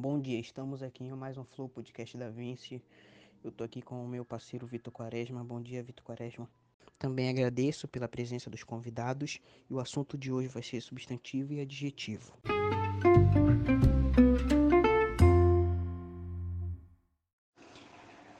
[0.00, 2.80] Bom dia, estamos aqui em mais um Flow Podcast da Vinci.
[3.42, 5.42] Eu tô aqui com o meu parceiro Vitor Quaresma.
[5.42, 6.48] Bom dia, Vitor Quaresma.
[6.96, 11.60] Também agradeço pela presença dos convidados e o assunto de hoje vai ser substantivo e
[11.60, 12.32] adjetivo.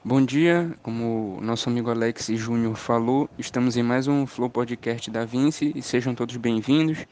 [0.01, 5.25] Bom dia, como nosso amigo Alex Júnior falou, estamos em mais um Flow Podcast da
[5.25, 7.05] Vinci e sejam todos bem-vindos.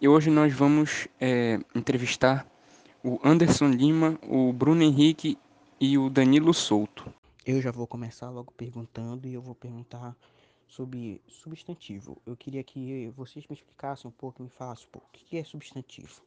[0.00, 2.55] E hoje nós vamos é, entrevistar
[3.06, 5.38] o Anderson Lima, o Bruno Henrique
[5.80, 7.08] e o Danilo Souto.
[7.46, 10.16] Eu já vou começar logo perguntando e eu vou perguntar
[10.66, 12.20] sobre substantivo.
[12.26, 15.44] Eu queria que vocês me explicassem um pouco, me falassem um pouco, o que é
[15.44, 16.20] substantivo?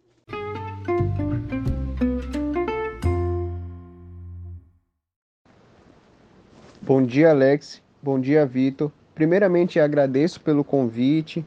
[6.82, 7.82] Bom dia, Alex.
[8.02, 8.90] Bom dia, Vitor.
[9.14, 11.46] Primeiramente, agradeço pelo convite.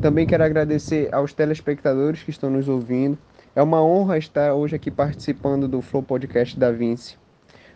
[0.00, 3.18] Também quero agradecer aos telespectadores que estão nos ouvindo.
[3.56, 7.16] É uma honra estar hoje aqui participando do Flow Podcast da Vinci.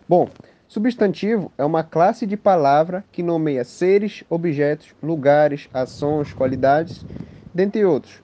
[0.09, 0.27] Bom,
[0.67, 7.05] substantivo é uma classe de palavra que nomeia seres, objetos, lugares, ações, qualidades,
[7.53, 8.21] dentre outros.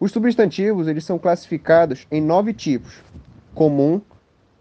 [0.00, 3.02] Os substantivos eles são classificados em nove tipos:
[3.54, 4.00] comum,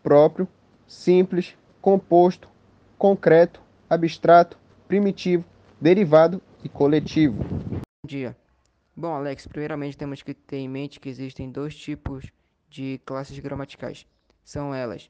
[0.04, 0.46] próprio,
[0.86, 2.50] simples, composto,
[2.98, 4.58] concreto, abstrato,
[4.90, 5.46] primitivo,
[5.80, 7.38] derivado e coletivo.
[7.42, 8.36] Bom dia.
[9.00, 12.30] Bom, Alex, primeiramente temos que ter em mente que existem dois tipos
[12.70, 14.06] de classes gramaticais.
[14.44, 15.10] São elas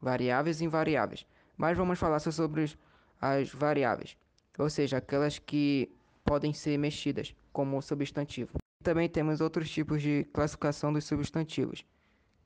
[0.00, 1.26] variáveis e invariáveis.
[1.56, 2.72] Mas vamos falar só sobre
[3.20, 4.16] as variáveis,
[4.56, 5.90] ou seja, aquelas que
[6.24, 8.52] podem ser mexidas, como o substantivo.
[8.84, 11.84] Também temos outros tipos de classificação dos substantivos,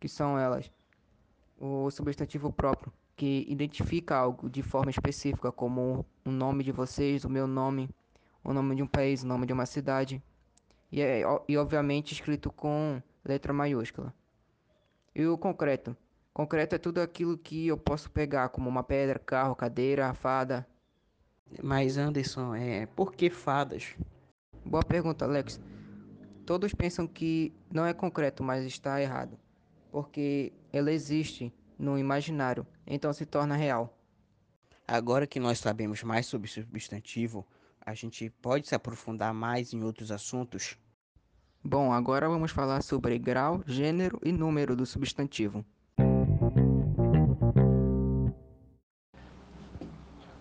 [0.01, 0.73] que são elas
[1.61, 7.29] o substantivo próprio, que identifica algo de forma específica, como o nome de vocês, o
[7.29, 7.91] meu nome,
[8.43, 10.23] o nome de um país, o nome de uma cidade,
[10.91, 14.15] e, é, e obviamente escrito com letra maiúscula.
[15.15, 15.97] E o concreto.
[16.33, 20.67] Concreto é tudo aquilo que eu posso pegar, como uma pedra, carro, cadeira, fada.
[21.63, 23.97] Mas Anderson, é por que fadas?
[24.65, 25.61] Boa pergunta, Alex.
[26.47, 29.39] Todos pensam que não é concreto, mas está errado,
[29.91, 33.99] porque ela existe no imaginário, então se torna real.
[34.87, 37.47] Agora que nós sabemos mais sobre substantivo,
[37.85, 40.79] a gente pode se aprofundar mais em outros assuntos?
[41.65, 45.65] Bom, agora vamos falar sobre grau, gênero e número do substantivo.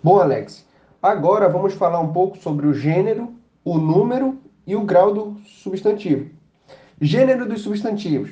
[0.03, 0.65] Bom, Alex,
[1.01, 3.33] agora vamos falar um pouco sobre o gênero,
[3.65, 6.29] o número e o grau do substantivo.
[7.01, 8.31] Gênero dos substantivos.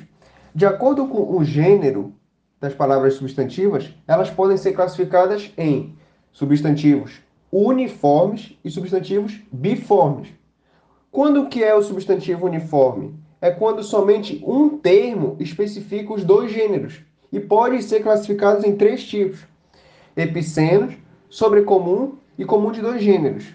[0.54, 2.14] De acordo com o gênero
[2.60, 5.94] das palavras substantivas, elas podem ser classificadas em
[6.32, 7.20] substantivos
[7.50, 10.28] uniformes e substantivos biformes.
[11.16, 13.14] Quando que é o substantivo uniforme?
[13.40, 17.00] É quando somente um termo especifica os dois gêneros
[17.32, 19.42] e pode ser classificados em três tipos:
[20.14, 20.92] epicenos,
[21.30, 23.46] sobrecomum e comum de dois gêneros.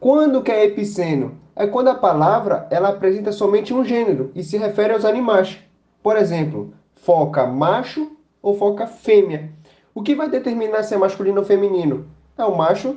[0.00, 1.38] Quando que é epiceno?
[1.54, 5.60] É quando a palavra ela apresenta somente um gênero e se refere aos animais.
[6.02, 9.52] Por exemplo, foca macho ou foca fêmea.
[9.94, 12.04] O que vai determinar se é masculino ou feminino?
[12.36, 12.96] É o macho,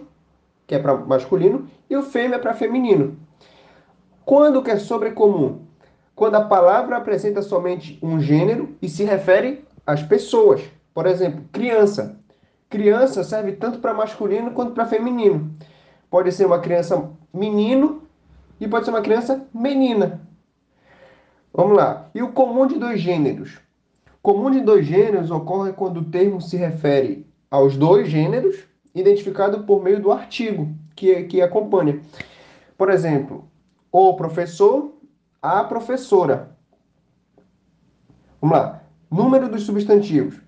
[0.66, 3.23] que é para masculino, e o fêmea para feminino.
[4.25, 5.59] Quando que é sobrecomum?
[6.16, 10.63] Quando a palavra apresenta somente um gênero e se refere às pessoas.
[10.96, 12.19] Por exemplo, criança.
[12.68, 15.53] Criança serve tanto para masculino quanto para feminino.
[16.09, 18.02] Pode ser uma criança menino
[18.59, 20.22] e pode ser uma criança menina.
[21.53, 22.09] Vamos lá.
[22.16, 23.59] E o comum de dois gêneros?
[24.24, 28.57] Comum de dois gêneros ocorre quando o termo se refere aos dois gêneros
[28.96, 32.02] identificado por meio do artigo que, que acompanha.
[32.75, 33.47] Por exemplo,
[33.97, 34.91] o professor,
[35.41, 36.57] a professora.
[38.41, 38.81] Vamos lá.
[39.09, 40.41] Número dos substantivos.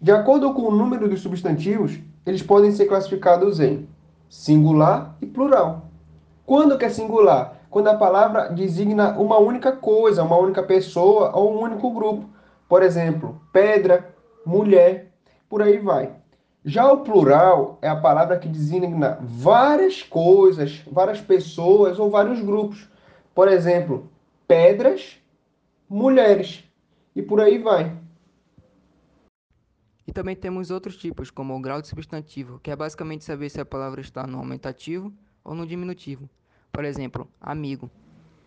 [0.00, 3.88] De acordo com o número dos substantivos, eles podem ser classificados em
[4.28, 5.86] singular e plural.
[6.44, 7.56] Quando que é singular?
[7.70, 12.28] Quando a palavra designa uma única coisa, uma única pessoa ou um único grupo.
[12.68, 14.12] Por exemplo, pedra,
[14.44, 15.12] mulher,
[15.48, 16.16] por aí vai.
[16.68, 22.88] Já o plural é a palavra que designa várias coisas, várias pessoas ou vários grupos.
[23.32, 24.10] Por exemplo,
[24.48, 25.16] pedras,
[25.88, 26.64] mulheres
[27.14, 27.96] e por aí vai.
[30.08, 33.60] E também temos outros tipos, como o grau de substantivo, que é basicamente saber se
[33.60, 35.14] a palavra está no aumentativo
[35.44, 36.28] ou no diminutivo.
[36.72, 37.88] Por exemplo, amigo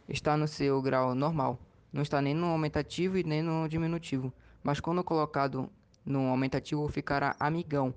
[0.10, 1.58] está no seu grau normal,
[1.94, 5.70] não está nem no aumentativo e nem no diminutivo, mas quando colocado
[6.06, 7.94] no aumentativo ficará amigão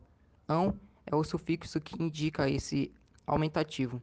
[0.48, 2.92] ão é o sufixo que indica esse
[3.26, 4.02] aumentativo.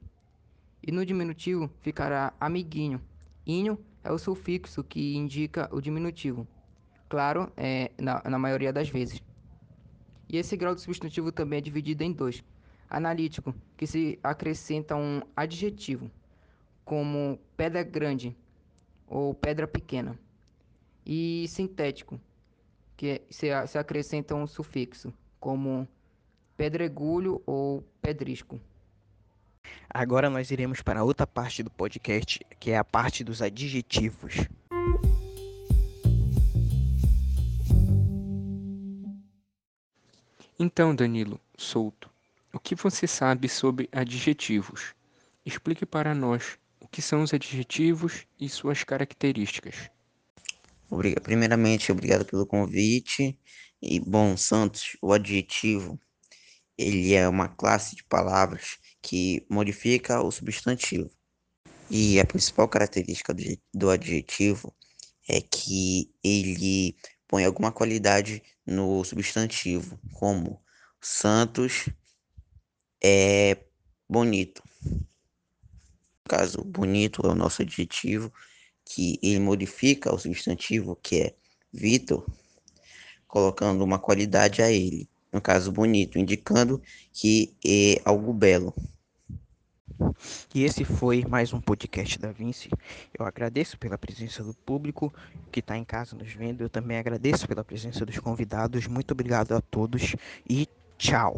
[0.86, 3.02] E no diminutivo ficará amiguinho.
[3.46, 6.48] Inho é o sufixo que indica o diminutivo.
[7.08, 9.22] claro, é, na, na maioria das vezes.
[10.30, 12.44] E esse grau de substantivo também é dividido em dois.
[12.88, 16.10] Analítico, que se acrescenta um adjetivo,
[16.86, 18.38] como pedra grande
[19.08, 20.18] ou pedra pequena.
[21.06, 22.20] E sintético,
[22.96, 25.88] que se, se acrescenta um sufixo, como
[26.60, 28.60] pedregulho ou pedrisco.
[29.90, 34.34] Agora nós iremos para outra parte do podcast, que é a parte dos adjetivos.
[40.60, 42.12] Então, Danilo Souto,
[42.52, 44.94] o que você sabe sobre adjetivos?
[45.46, 49.90] Explique para nós o que são os adjetivos e suas características.
[51.24, 53.40] Primeiramente, obrigado pelo convite.
[53.82, 55.98] E bom, Santos, o adjetivo,
[56.80, 61.12] ele é uma classe de palavras que modifica o substantivo.
[61.90, 63.36] E a principal característica
[63.74, 64.74] do, adjetivo
[65.28, 66.96] é que ele
[67.28, 70.62] põe alguma qualidade no substantivo, como
[71.02, 71.90] Santos
[73.04, 73.58] é
[74.08, 74.64] bonito.
[74.82, 75.06] No
[76.30, 78.32] caso, bonito é o nosso adjetivo,
[78.86, 81.36] que ele modifica o substantivo, que é
[81.74, 82.26] Vitor,
[83.28, 85.10] colocando uma qualidade a ele.
[85.32, 86.82] No caso, bonito, indicando
[87.14, 88.74] que é algo belo.
[90.54, 92.70] E esse foi mais um podcast da Vinci.
[93.18, 95.14] Eu agradeço pela presença do público
[95.52, 96.62] que está em casa nos vendo.
[96.62, 98.88] Eu também agradeço pela presença dos convidados.
[98.88, 100.16] Muito obrigado a todos
[100.50, 100.68] e
[100.98, 101.38] tchau.